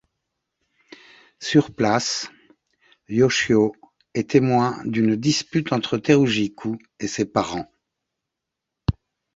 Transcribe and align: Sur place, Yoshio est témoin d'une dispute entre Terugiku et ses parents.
Sur 1.39 1.69
place, 1.75 2.31
Yoshio 3.07 3.75
est 4.15 4.31
témoin 4.31 4.81
d'une 4.83 5.15
dispute 5.15 5.71
entre 5.73 5.99
Terugiku 5.99 6.79
et 6.99 7.07
ses 7.07 7.25
parents. 7.25 7.71